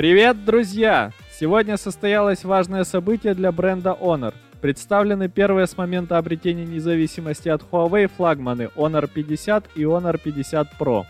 Привет, 0.00 0.46
друзья! 0.46 1.12
Сегодня 1.30 1.76
состоялось 1.76 2.44
важное 2.44 2.84
событие 2.84 3.34
для 3.34 3.52
бренда 3.52 3.94
Honor. 4.00 4.32
Представлены 4.62 5.28
первые 5.28 5.66
с 5.66 5.76
момента 5.76 6.16
обретения 6.16 6.64
независимости 6.64 7.50
от 7.50 7.60
Huawei 7.70 8.10
флагманы 8.16 8.70
Honor 8.76 9.10
50 9.12 9.66
и 9.74 9.82
Honor 9.82 10.18
50 10.18 10.68
Pro. 10.78 11.04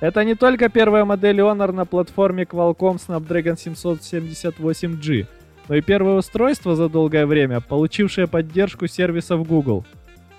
Это 0.00 0.24
не 0.24 0.34
только 0.34 0.68
первая 0.68 1.04
модель 1.04 1.38
Honor 1.38 1.70
на 1.70 1.84
платформе 1.84 2.42
Qualcomm 2.42 2.96
Snapdragon 2.96 3.54
778G, 3.54 5.26
но 5.68 5.76
и 5.76 5.80
первое 5.80 6.16
устройство 6.16 6.74
за 6.74 6.88
долгое 6.88 7.26
время, 7.26 7.60
получившее 7.60 8.26
поддержку 8.26 8.88
сервисов 8.88 9.46
Google. 9.46 9.86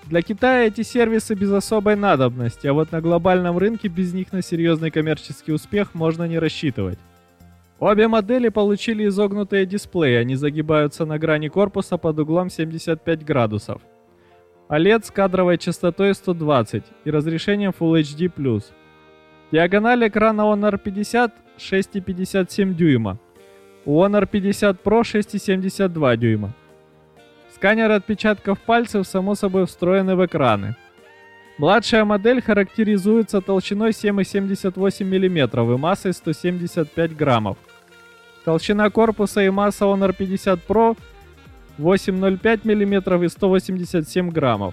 Для 0.04 0.20
Китая 0.20 0.66
эти 0.66 0.82
сервисы 0.82 1.34
без 1.34 1.50
особой 1.50 1.96
надобности, 1.96 2.66
а 2.66 2.74
вот 2.74 2.92
на 2.92 3.00
глобальном 3.00 3.56
рынке 3.56 3.88
без 3.88 4.12
них 4.12 4.30
на 4.32 4.42
серьезный 4.42 4.90
коммерческий 4.90 5.52
успех 5.52 5.94
можно 5.94 6.24
не 6.24 6.38
рассчитывать. 6.38 6.98
Обе 7.80 8.08
модели 8.08 8.48
получили 8.48 9.06
изогнутые 9.06 9.64
дисплеи, 9.64 10.16
они 10.16 10.34
загибаются 10.34 11.06
на 11.06 11.18
грани 11.18 11.48
корпуса 11.48 11.96
под 11.96 12.18
углом 12.18 12.50
75 12.50 13.24
градусов. 13.24 13.80
OLED 14.68 15.04
с 15.04 15.10
кадровой 15.10 15.58
частотой 15.58 16.12
120 16.14 16.82
и 17.04 17.10
разрешением 17.10 17.72
Full 17.78 18.00
HD+. 18.00 18.64
Диагональ 19.52 20.08
экрана 20.08 20.42
Honor 20.42 20.76
50 20.76 21.32
6,57 21.58 22.74
дюйма. 22.74 23.18
У 23.84 24.02
Honor 24.02 24.26
50 24.26 24.82
Pro 24.82 25.02
6,72 25.02 26.16
дюйма. 26.16 26.52
Сканеры 27.54 27.94
отпечатков 27.94 28.60
пальцев 28.60 29.06
само 29.06 29.34
собой 29.34 29.66
встроены 29.66 30.16
в 30.16 30.26
экраны. 30.26 30.76
Младшая 31.58 32.04
модель 32.04 32.42
характеризуется 32.42 33.40
толщиной 33.40 33.90
7,78 33.90 35.04
мм 35.04 35.60
и 35.74 35.76
массой 35.76 36.12
175 36.12 37.16
граммов. 37.16 37.56
Толщина 38.48 38.88
корпуса 38.88 39.42
и 39.42 39.50
масса 39.50 39.84
Honor 39.84 40.14
50 40.16 40.60
Pro 40.66 40.96
8,05 41.76 42.60
мм 42.64 43.22
и 43.22 43.28
187 43.28 44.30
граммов. 44.30 44.72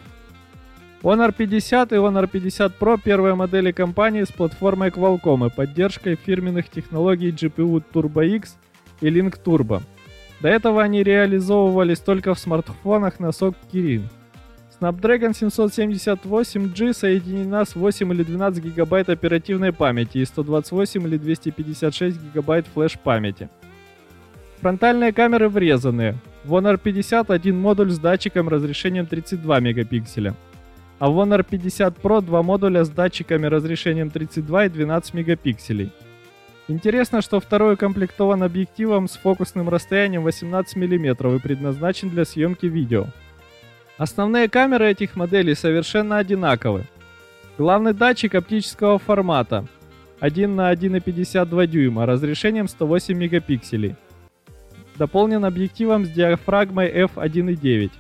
Honor 1.03 1.33
50 1.33 1.91
и 1.91 1.95
Honor 1.95 2.25
50 2.25 2.79
Pro– 2.79 2.97
первые 3.03 3.35
модели 3.35 3.73
компании 3.73 4.23
с 4.23 4.31
платформой 4.31 4.91
Qualcomm 4.91 5.47
и 5.47 5.49
поддержкой 5.53 6.15
фирменных 6.15 6.69
технологий 6.69 7.31
GPU 7.31 7.83
Turbo 7.93 8.25
X 8.37 8.55
и 9.01 9.07
Link 9.07 9.37
Turbo. 9.43 9.81
До 10.39 10.47
этого 10.47 10.81
они 10.81 11.03
реализовывались 11.03 11.99
только 11.99 12.33
в 12.33 12.39
смартфонах 12.39 13.19
на 13.19 13.33
сок 13.33 13.55
Kirin. 13.73 14.03
Snapdragon 14.79 15.31
778G 15.31 16.93
соединена 16.93 17.65
с 17.65 17.75
8 17.75 18.13
или 18.13 18.23
12 18.23 18.63
гигабайт 18.63 19.09
оперативной 19.09 19.73
памяти 19.73 20.19
и 20.19 20.25
128 20.25 21.03
или 21.03 21.17
256 21.17 22.21
гигабайт 22.21 22.67
флеш-памяти. 22.73 23.49
Фронтальные 24.61 25.13
камеры 25.13 25.49
врезанные. 25.49 26.17
В 26.43 26.53
Honor 26.53 26.79
50 26.81 27.29
один 27.29 27.59
модуль 27.59 27.91
с 27.91 27.99
датчиком 27.99 28.49
разрешением 28.49 29.05
32 29.05 29.59
мегапикселя. 29.59 30.33
А 30.99 31.09
в 31.09 31.19
Honor 31.19 31.45
50 31.47 31.97
Pro 31.99 32.21
два 32.21 32.41
модуля 32.41 32.83
с 32.83 32.89
датчиками 32.89 33.47
разрешением 33.47 34.09
32 34.09 34.65
и 34.65 34.69
12 34.69 35.13
мегапикселей. 35.13 35.91
Интересно, 36.67 37.21
что 37.21 37.39
второй 37.39 37.77
комплектован 37.77 38.41
объективом 38.41 39.07
с 39.07 39.17
фокусным 39.17 39.69
расстоянием 39.69 40.23
18 40.23 40.75
мм 40.77 41.35
и 41.35 41.39
предназначен 41.39 42.09
для 42.09 42.25
съемки 42.25 42.65
видео. 42.65 43.07
Основные 43.97 44.49
камеры 44.49 44.89
этих 44.89 45.15
моделей 45.15 45.53
совершенно 45.53 46.17
одинаковы. 46.17 46.85
Главный 47.57 47.93
датчик 47.93 48.35
оптического 48.35 48.99
формата 48.99 49.65
1 50.19 50.55
на 50.55 50.73
1,52 50.73 51.67
дюйма 51.67 52.05
разрешением 52.05 52.67
108 52.67 53.15
мегапикселей. 53.15 53.95
Дополнен 54.97 55.43
объективом 55.43 56.05
с 56.05 56.09
диафрагмой 56.09 56.89
f1.9. 56.89 57.91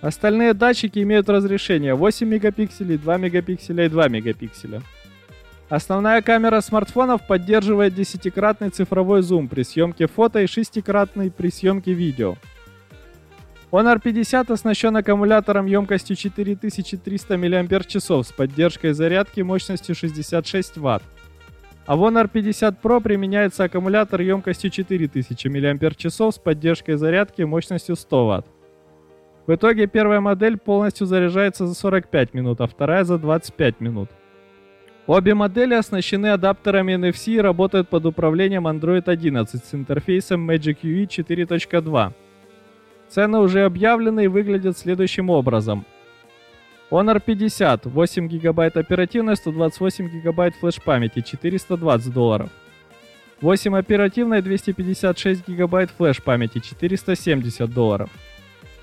Остальные 0.00 0.54
датчики 0.54 0.98
имеют 0.98 1.28
разрешение 1.28 1.94
8 1.94 2.28
мегапикселей, 2.28 2.98
2 2.98 3.16
мегапикселя 3.18 3.86
и 3.86 3.88
2 3.88 4.08
мегапикселя. 4.08 4.82
Основная 5.68 6.20
камера 6.22 6.60
смартфонов 6.60 7.26
поддерживает 7.26 7.94
10-кратный 7.94 8.70
цифровой 8.70 9.22
зум 9.22 9.48
при 9.48 9.62
съемке 9.62 10.06
фото 10.06 10.40
и 10.40 10.44
6-кратный 10.44 11.30
при 11.30 11.50
съемке 11.50 11.92
видео. 11.92 12.36
Honor 13.70 14.00
50 14.00 14.52
оснащен 14.52 14.96
аккумулятором 14.96 15.66
емкостью 15.66 16.16
4300 16.16 17.36
мАч 17.36 17.96
с 17.96 18.32
поддержкой 18.32 18.92
зарядки 18.92 19.40
мощностью 19.40 19.94
66 19.94 20.76
Вт. 20.76 21.02
А 21.86 21.96
в 21.96 22.02
Honor 22.02 22.28
50 22.32 22.82
Pro 22.82 23.00
применяется 23.02 23.64
аккумулятор 23.64 24.20
емкостью 24.22 24.70
4000 24.70 25.48
мАч 25.48 26.34
с 26.34 26.38
поддержкой 26.38 26.96
зарядки 26.96 27.42
мощностью 27.42 27.96
100 27.96 28.26
Вт. 28.26 28.46
В 29.46 29.54
итоге 29.54 29.86
первая 29.86 30.20
модель 30.20 30.56
полностью 30.56 31.06
заряжается 31.06 31.66
за 31.66 31.74
45 31.74 32.32
минут, 32.32 32.62
а 32.62 32.66
вторая 32.66 33.04
за 33.04 33.18
25 33.18 33.80
минут. 33.80 34.08
Обе 35.06 35.34
модели 35.34 35.74
оснащены 35.74 36.28
адаптерами 36.28 36.94
NFC 36.94 37.32
и 37.34 37.40
работают 37.40 37.90
под 37.90 38.06
управлением 38.06 38.66
Android 38.66 39.04
11 39.04 39.62
с 39.62 39.74
интерфейсом 39.74 40.50
Magic 40.50 40.78
UI 40.82 41.06
4.2. 41.06 42.12
Цены 43.10 43.38
уже 43.38 43.66
объявлены 43.66 44.24
и 44.24 44.28
выглядят 44.28 44.78
следующим 44.78 45.28
образом. 45.28 45.84
Honor 46.90 47.20
50, 47.20 47.86
8 47.86 48.28
гигабайт 48.28 48.76
оперативной, 48.76 49.36
128 49.36 50.08
гигабайт 50.08 50.54
флеш-памяти, 50.54 51.22
420 51.22 52.12
долларов. 52.12 52.50
8 53.40 53.76
оперативной, 53.76 54.42
256 54.42 55.48
гигабайт 55.48 55.90
флеш-памяти, 55.90 56.60
470 56.60 57.72
долларов. 57.72 58.10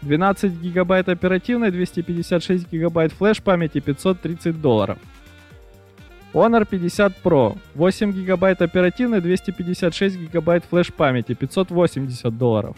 12 0.02 0.52
гигабайт 0.62 1.10
оперативной, 1.10 1.72
256 1.72 2.72
гигабайт 2.72 3.12
флеш-памяти, 3.14 3.80
530 3.80 4.62
долларов. 4.62 4.98
Honor 6.34 6.66
50 6.66 7.14
Pro, 7.24 7.58
8 7.76 8.12
гигабайт 8.14 8.62
оперативной, 8.62 9.22
256 9.22 10.18
гигабайт 10.18 10.64
флеш-памяти, 10.66 11.34
580 11.36 12.38
долларов. 12.38 12.76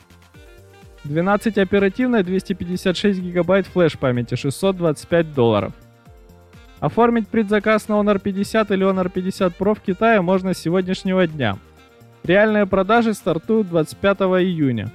12 1.03 1.57
оперативной, 1.57 2.23
256 2.23 3.19
гигабайт 3.19 3.67
флеш-памяти, 3.67 4.35
625 4.35 5.33
долларов. 5.33 5.73
Оформить 6.79 7.27
предзаказ 7.27 7.87
на 7.87 7.93
Honor 7.93 8.19
50 8.19 8.71
или 8.71 8.85
Honor 8.85 9.09
50 9.09 9.57
Pro 9.57 9.75
в 9.75 9.81
Китае 9.81 10.21
можно 10.21 10.53
с 10.53 10.57
сегодняшнего 10.57 11.27
дня. 11.27 11.57
Реальные 12.23 12.65
продажи 12.65 13.13
стартуют 13.13 13.69
25 13.69 14.19
июня. 14.41 14.91